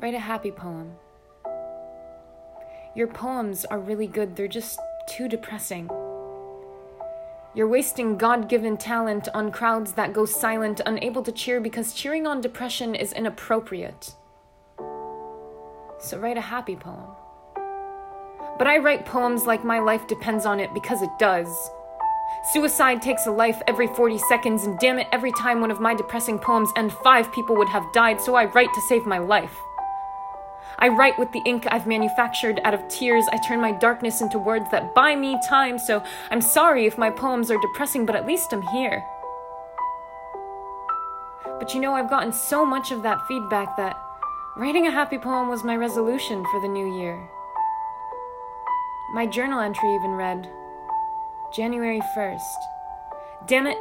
[0.00, 0.92] Write a happy poem.
[2.94, 4.78] Your poems are really good, they're just
[5.08, 5.90] too depressing.
[7.52, 12.28] You're wasting God given talent on crowds that go silent, unable to cheer because cheering
[12.28, 14.14] on depression is inappropriate.
[15.98, 17.10] So write a happy poem.
[18.56, 21.48] But I write poems like my life depends on it because it does.
[22.52, 25.94] Suicide takes a life every 40 seconds, and damn it, every time one of my
[25.94, 29.58] depressing poems end, five people would have died, so I write to save my life.
[30.80, 33.24] I write with the ink I've manufactured out of tears.
[33.32, 37.10] I turn my darkness into words that buy me time, so I'm sorry if my
[37.10, 39.04] poems are depressing, but at least I'm here.
[41.58, 44.00] But you know, I've gotten so much of that feedback that
[44.56, 47.28] writing a happy poem was my resolution for the new year.
[49.14, 50.48] My journal entry even read
[51.52, 52.56] January 1st.
[53.46, 53.78] Damn it,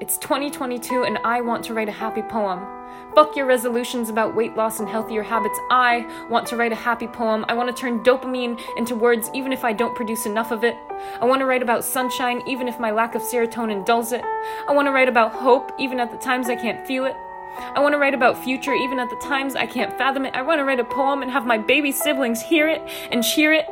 [0.00, 2.66] it's 2022 and I want to write a happy poem.
[3.14, 5.58] Fuck your resolutions about weight loss and healthier habits.
[5.70, 7.44] I want to write a happy poem.
[7.48, 10.76] I want to turn dopamine into words even if I don't produce enough of it.
[11.20, 14.22] I want to write about sunshine even if my lack of serotonin dulls it.
[14.68, 17.14] I want to write about hope even at the times I can't feel it.
[17.56, 20.34] I want to write about future even at the times I can't fathom it.
[20.34, 23.52] I want to write a poem and have my baby siblings hear it and cheer
[23.52, 23.66] it.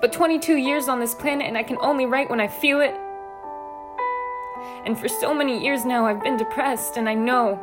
[0.00, 2.94] But 22 years on this planet and I can only write when I feel it.
[4.84, 7.58] And for so many years now, I've been depressed, and I know.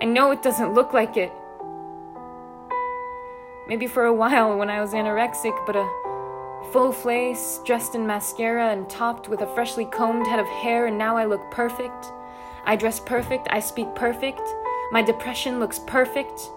[0.00, 1.32] I know it doesn't look like it.
[3.68, 5.88] Maybe for a while when I was anorexic, but a
[6.72, 10.98] full face, dressed in mascara, and topped with a freshly combed head of hair, and
[10.98, 12.12] now I look perfect.
[12.66, 14.42] I dress perfect, I speak perfect.
[14.90, 16.50] My depression looks perfect.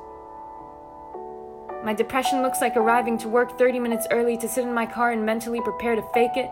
[1.84, 5.12] My depression looks like arriving to work 30 minutes early to sit in my car
[5.12, 6.50] and mentally prepare to fake it.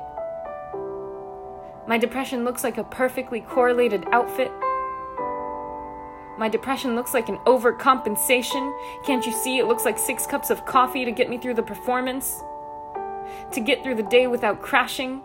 [1.88, 4.52] My depression looks like a perfectly correlated outfit.
[6.38, 8.75] My depression looks like an overcompensation.
[9.05, 11.64] Can't you see it looks like six cups of coffee to get me through the
[11.64, 12.43] performance?
[13.52, 15.21] To get through the day without crashing?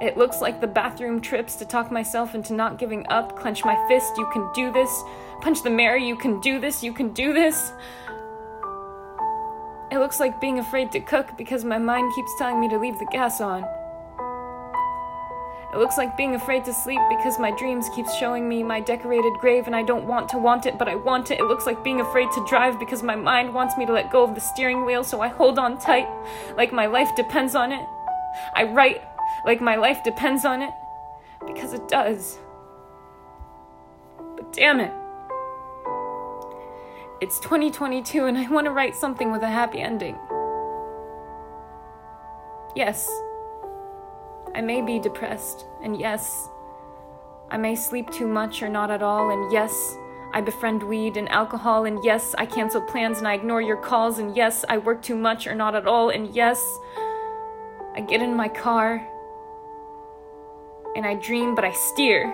[0.00, 3.38] It looks like the bathroom trips to talk myself into not giving up.
[3.38, 5.02] Clench my fist, you can do this.
[5.40, 7.72] Punch the mirror, you can do this, you can do this.
[9.94, 12.98] It looks like being afraid to cook because my mind keeps telling me to leave
[12.98, 13.62] the gas on.
[15.72, 19.32] It looks like being afraid to sleep because my dreams keep showing me my decorated
[19.34, 21.38] grave and I don't want to want it, but I want it.
[21.38, 24.24] It looks like being afraid to drive because my mind wants me to let go
[24.24, 26.08] of the steering wheel, so I hold on tight
[26.56, 27.86] like my life depends on it.
[28.56, 29.00] I write
[29.46, 30.74] like my life depends on it
[31.46, 32.36] because it does.
[34.18, 35.03] But damn it.
[37.20, 40.18] It's 2022 and I want to write something with a happy ending.
[42.74, 43.08] Yes,
[44.52, 46.48] I may be depressed, and yes,
[47.50, 49.96] I may sleep too much or not at all, and yes,
[50.32, 54.18] I befriend weed and alcohol, and yes, I cancel plans and I ignore your calls,
[54.18, 56.60] and yes, I work too much or not at all, and yes,
[57.94, 59.06] I get in my car
[60.96, 62.32] and I dream, but I steer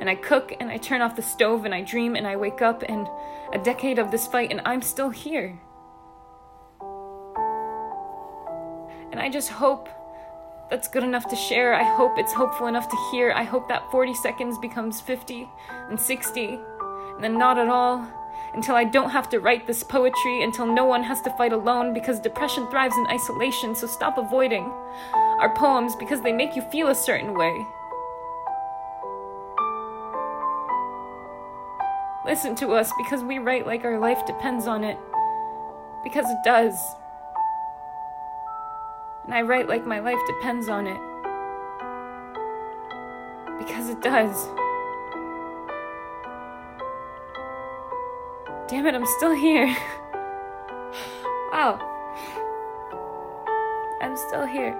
[0.00, 2.62] and I cook and I turn off the stove and I dream and I wake
[2.62, 3.06] up and
[3.52, 5.60] a decade of this fight and I'm still here.
[9.12, 9.88] And I just hope
[10.70, 11.74] that's good enough to share.
[11.74, 13.32] I hope it's hopeful enough to hear.
[13.32, 15.48] I hope that 40 seconds becomes 50
[15.88, 16.58] and 60
[17.14, 18.08] and then not at all
[18.54, 21.94] until I don't have to write this poetry, until no one has to fight alone
[21.94, 24.64] because depression thrives in isolation, so stop avoiding
[25.12, 27.66] our poems because they make you feel a certain way.
[32.30, 34.96] Listen to us because we write like our life depends on it.
[36.04, 36.94] Because it does.
[39.24, 41.00] And I write like my life depends on it.
[43.58, 44.46] Because it does.
[48.68, 49.66] Damn it, I'm still here.
[51.52, 51.80] wow.
[54.00, 54.78] I'm still here.